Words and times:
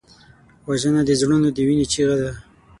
وژنه 0.67 1.01
د 1.05 1.11
زړونو 1.21 1.47
د 1.51 1.57
وینې 1.67 1.85
چیغه 1.93 2.15
ده 2.21 2.31